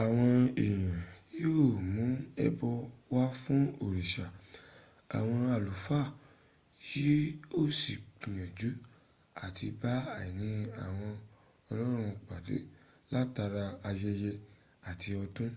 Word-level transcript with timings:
àwọn 0.00 0.28
èèyàn 0.64 0.98
yíò 1.38 1.64
mún 1.92 2.12
ẹbọ 2.46 2.68
wá 3.14 3.24
fún 3.40 3.62
òrìṣà 3.84 4.26
àwọn 5.18 5.40
àlúfà 5.56 5.98
yí 6.90 7.10
ó 7.58 7.60
sì 7.80 7.92
gbìyànjú 8.18 8.70
à 9.44 9.46
ti 9.56 9.66
bá 9.80 9.92
àìní 10.20 10.48
àwọn 10.84 11.10
ọlọ́run 11.70 12.12
pàdé 12.28 12.56
látara 13.12 13.64
ayẹyẹ 13.88 14.30
àti 14.90 15.10
ọdún 15.22 15.52